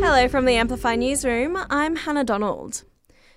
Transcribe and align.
Hello 0.00 0.28
from 0.28 0.44
the 0.44 0.54
Amplify 0.54 0.94
Newsroom. 0.94 1.58
I'm 1.68 1.96
Hannah 1.96 2.22
Donald. 2.22 2.84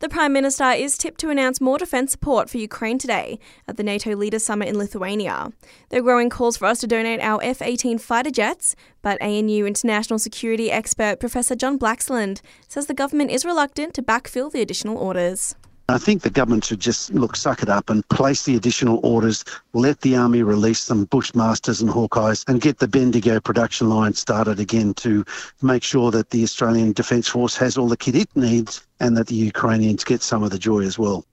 The 0.00 0.08
Prime 0.10 0.34
Minister 0.34 0.70
is 0.72 0.98
tipped 0.98 1.18
to 1.20 1.30
announce 1.30 1.62
more 1.62 1.78
defence 1.78 2.12
support 2.12 2.50
for 2.50 2.58
Ukraine 2.58 2.98
today 2.98 3.38
at 3.66 3.78
the 3.78 3.82
NATO 3.82 4.14
Leaders 4.14 4.44
Summit 4.44 4.68
in 4.68 4.76
Lithuania. 4.76 5.50
There 5.88 6.00
are 6.00 6.02
growing 6.02 6.28
calls 6.28 6.58
for 6.58 6.66
us 6.66 6.80
to 6.80 6.86
donate 6.86 7.20
our 7.20 7.42
F 7.42 7.62
18 7.62 7.96
fighter 7.96 8.30
jets, 8.30 8.76
but 9.00 9.20
ANU 9.22 9.64
international 9.64 10.18
security 10.18 10.70
expert 10.70 11.18
Professor 11.18 11.56
John 11.56 11.78
Blaxland 11.78 12.42
says 12.68 12.84
the 12.84 12.92
government 12.92 13.30
is 13.30 13.46
reluctant 13.46 13.94
to 13.94 14.02
backfill 14.02 14.52
the 14.52 14.60
additional 14.60 14.98
orders. 14.98 15.54
I 15.88 15.98
think 15.98 16.22
the 16.22 16.30
government 16.30 16.64
should 16.64 16.80
just 16.80 17.12
look, 17.12 17.36
suck 17.36 17.62
it 17.62 17.68
up 17.68 17.90
and 17.90 18.08
place 18.08 18.44
the 18.44 18.56
additional 18.56 19.00
orders, 19.02 19.44
let 19.72 20.00
the 20.00 20.16
army 20.16 20.42
release 20.42 20.80
some 20.80 21.06
Bushmasters 21.06 21.80
and 21.80 21.90
Hawkeis 21.90 22.48
and 22.48 22.60
get 22.60 22.78
the 22.78 22.88
Bendigo 22.88 23.40
production 23.40 23.88
line 23.88 24.14
started 24.14 24.60
again 24.60 24.94
to 24.94 25.24
make 25.60 25.82
sure 25.82 26.10
that 26.10 26.30
the 26.30 26.44
Australian 26.44 26.92
Defence 26.92 27.28
Force 27.28 27.56
has 27.56 27.76
all 27.76 27.88
the 27.88 27.96
kit 27.96 28.14
it 28.14 28.34
needs 28.34 28.86
and 29.00 29.16
that 29.16 29.26
the 29.26 29.34
Ukrainians 29.34 30.04
get 30.04 30.22
some 30.22 30.42
of 30.42 30.50
the 30.50 30.58
joy 30.58 30.80
as 30.80 30.98
well. 30.98 31.24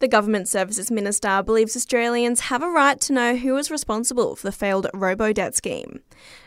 The 0.00 0.06
Government 0.06 0.46
Services 0.46 0.92
Minister 0.92 1.42
believes 1.42 1.74
Australians 1.74 2.40
have 2.42 2.62
a 2.62 2.70
right 2.70 3.00
to 3.00 3.12
know 3.12 3.34
who 3.34 3.56
is 3.56 3.68
responsible 3.68 4.36
for 4.36 4.46
the 4.46 4.52
failed 4.52 4.86
robo 4.94 5.32
debt 5.32 5.56
scheme. 5.56 5.98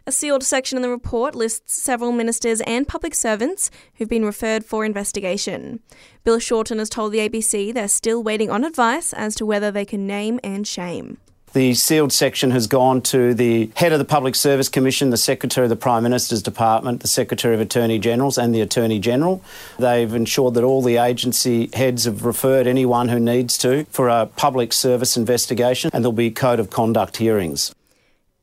A 0.07 0.11
sealed 0.13 0.43
section 0.43 0.77
in 0.77 0.81
the 0.81 0.89
report 0.89 1.35
lists 1.35 1.81
several 1.81 2.13
ministers 2.13 2.61
and 2.61 2.87
public 2.87 3.13
servants 3.13 3.69
who've 3.95 4.07
been 4.07 4.23
referred 4.23 4.63
for 4.63 4.85
investigation. 4.85 5.81
Bill 6.23 6.39
Shorten 6.39 6.79
has 6.79 6.89
told 6.89 7.11
the 7.11 7.27
ABC 7.27 7.73
they're 7.73 7.89
still 7.89 8.23
waiting 8.23 8.49
on 8.49 8.63
advice 8.63 9.11
as 9.11 9.35
to 9.35 9.45
whether 9.45 9.69
they 9.69 9.83
can 9.83 10.07
name 10.07 10.39
and 10.45 10.65
shame. 10.65 11.17
The 11.53 11.73
sealed 11.73 12.13
section 12.13 12.51
has 12.51 12.65
gone 12.65 13.01
to 13.01 13.33
the 13.33 13.71
head 13.75 13.91
of 13.91 13.99
the 13.99 14.05
Public 14.05 14.35
Service 14.35 14.69
Commission, 14.69 15.09
the 15.09 15.17
Secretary 15.17 15.65
of 15.65 15.69
the 15.69 15.75
Prime 15.75 16.01
Minister's 16.01 16.41
Department, 16.41 17.01
the 17.01 17.09
Secretary 17.09 17.53
of 17.53 17.59
Attorney 17.59 17.99
Generals, 17.99 18.37
and 18.37 18.55
the 18.55 18.61
Attorney 18.61 18.99
General. 18.99 19.43
They've 19.77 20.13
ensured 20.13 20.53
that 20.53 20.63
all 20.63 20.81
the 20.81 20.95
agency 20.95 21.69
heads 21.73 22.05
have 22.05 22.23
referred 22.23 22.67
anyone 22.67 23.09
who 23.09 23.19
needs 23.19 23.57
to 23.59 23.83
for 23.89 24.07
a 24.07 24.27
public 24.27 24.71
service 24.71 25.17
investigation, 25.17 25.91
and 25.93 26.05
there'll 26.05 26.13
be 26.13 26.31
code 26.31 26.61
of 26.61 26.69
conduct 26.69 27.17
hearings. 27.17 27.75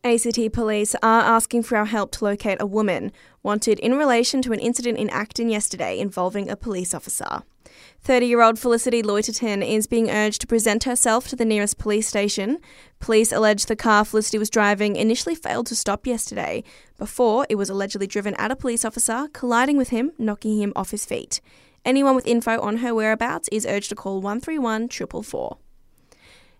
ACT 0.04 0.52
police 0.52 0.94
are 1.02 1.22
asking 1.22 1.64
for 1.64 1.77
our 1.77 1.86
help 1.86 2.12
to 2.12 2.24
locate 2.24 2.60
a 2.60 2.66
woman 2.66 3.10
wanted 3.42 3.80
in 3.80 3.98
relation 3.98 4.40
to 4.42 4.52
an 4.52 4.60
incident 4.60 4.96
in 4.96 5.10
Acton 5.10 5.48
yesterday 5.48 5.98
involving 5.98 6.48
a 6.48 6.56
police 6.56 6.94
officer. 6.94 7.42
30 8.02 8.27
year 8.27 8.40
old 8.40 8.58
Felicity 8.60 9.02
Loiterton 9.02 9.66
is 9.66 9.88
being 9.88 10.08
urged 10.08 10.40
to 10.40 10.46
present 10.46 10.84
herself 10.84 11.27
to 11.28 11.36
the 11.36 11.44
nearest 11.44 11.78
police 11.78 12.06
station. 12.06 12.58
Police 13.00 13.32
allege 13.32 13.66
the 13.66 13.74
car 13.74 14.05
Felicity 14.05 14.38
was 14.38 14.48
driving 14.48 14.94
initially 14.94 15.34
failed 15.34 15.66
to 15.66 15.77
stop 15.77 16.06
yesterday 16.06 16.62
before 16.96 17.44
it 17.48 17.56
was 17.56 17.68
allegedly 17.68 18.06
driven 18.06 18.34
at 18.34 18.52
a 18.52 18.56
police 18.56 18.84
officer, 18.84 19.28
colliding 19.33 19.77
with 19.77 19.88
him, 19.88 20.12
knocking 20.16 20.60
him 20.60 20.72
off 20.77 20.92
his 20.92 21.05
feet. 21.05 21.40
Anyone 21.84 22.14
with 22.14 22.27
info 22.27 22.60
on 22.60 22.78
her 22.78 22.94
whereabouts 22.94 23.48
is 23.50 23.66
urged 23.66 23.88
to 23.88 23.96
call 23.96 24.20
131 24.20 24.88
444. 24.88 25.58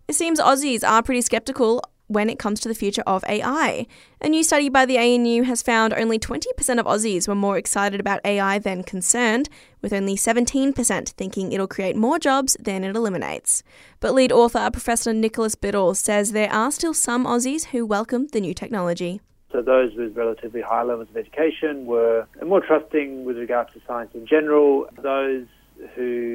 It 0.09 0.15
seems 0.15 0.41
Aussies 0.41 0.87
are 0.87 1.03
pretty 1.03 1.21
skeptical 1.21 1.83
when 2.09 2.29
it 2.29 2.39
comes 2.39 2.61
to 2.61 2.69
the 2.69 2.75
future 2.75 3.05
of 3.07 3.25
AI. 3.29 3.87
A 4.21 4.29
new 4.29 4.43
study 4.43 4.69
by 4.69 4.85
the 4.85 4.99
ANU 4.99 5.45
has 5.45 5.63
found 5.63 5.95
only 5.95 6.19
20% 6.19 6.47
of 6.81 6.87
Aussies 6.87 7.29
were 7.29 7.35
more 7.35 7.57
excited 7.57 8.01
about 8.01 8.21
AI 8.25 8.59
than 8.59 8.83
concerned, 8.83 9.49
with 9.81 9.93
only 9.93 10.17
17% 10.17 11.09
thinking 11.11 11.53
it'll 11.53 11.69
create 11.69 11.97
more 11.97 12.19
jobs 12.19 12.57
than 12.59 12.83
it 12.83 12.97
eliminates. 12.97 13.63
But 14.01 14.15
lead 14.15 14.33
author 14.33 14.69
Professor 14.71 15.13
Nicholas 15.13 15.55
Biddle 15.55 15.95
says 15.95 16.33
there 16.33 16.53
are 16.53 16.73
still 16.73 16.95
some 16.95 17.25
Aussies 17.25 17.67
who 17.67 17.87
welcome 17.87 18.27
the 18.33 18.41
new 18.41 18.55
technology. 18.55 19.21
So 19.53 19.63
those 19.63 19.95
with 19.95 20.17
relatively 20.17 20.61
high 20.61 20.83
levels 20.83 21.09
of 21.09 21.17
education 21.17 21.87
were 21.87 22.27
more 22.45 22.61
trusting 22.61 23.25
with 23.25 23.39
regard 23.39 23.73
to 23.73 23.81
science 23.87 24.11
in 24.15 24.27
general. 24.27 24.87
Those 25.03 25.47
who 25.95 26.28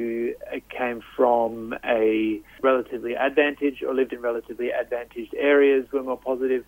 came 0.76 1.02
from 1.16 1.74
a 1.84 2.40
relatively 2.62 3.14
advantaged 3.14 3.82
or 3.82 3.94
lived 3.94 4.12
in 4.12 4.20
relatively 4.20 4.70
advantaged 4.70 5.34
areas 5.34 5.86
were 5.92 6.02
more 6.02 6.18
positive. 6.18 6.64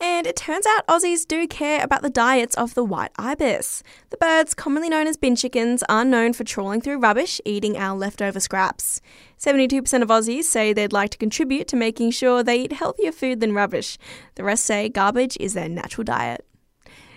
And 0.00 0.26
it 0.26 0.36
turns 0.36 0.66
out 0.66 0.86
Aussies 0.86 1.26
do 1.26 1.46
care 1.46 1.82
about 1.82 2.02
the 2.02 2.10
diets 2.10 2.56
of 2.56 2.74
the 2.74 2.84
white 2.84 3.12
ibis. 3.16 3.82
The 4.10 4.16
birds, 4.16 4.52
commonly 4.52 4.88
known 4.88 5.06
as 5.06 5.16
bin 5.16 5.36
chickens, 5.36 5.84
are 5.88 6.04
known 6.04 6.32
for 6.32 6.44
trawling 6.44 6.80
through 6.80 6.98
rubbish, 6.98 7.40
eating 7.44 7.76
our 7.76 7.96
leftover 7.96 8.40
scraps. 8.40 9.00
72% 9.38 10.02
of 10.02 10.08
Aussies 10.08 10.44
say 10.44 10.72
they'd 10.72 10.92
like 10.92 11.10
to 11.10 11.18
contribute 11.18 11.68
to 11.68 11.76
making 11.76 12.10
sure 12.10 12.42
they 12.42 12.62
eat 12.62 12.72
healthier 12.72 13.12
food 13.12 13.40
than 13.40 13.54
rubbish. 13.54 13.96
The 14.34 14.44
rest 14.44 14.64
say 14.64 14.88
garbage 14.88 15.36
is 15.38 15.54
their 15.54 15.68
natural 15.68 16.04
diet. 16.04 16.44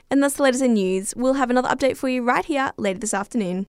And 0.09 0.21
that's 0.21 0.35
the 0.35 0.43
latest 0.43 0.63
in 0.63 0.75
news. 0.75 1.13
We'll 1.17 1.33
have 1.33 1.49
another 1.49 1.67
update 1.67 1.97
for 1.97 2.07
you 2.07 2.23
right 2.23 2.45
here 2.45 2.71
later 2.77 2.99
this 2.99 3.13
afternoon. 3.13 3.65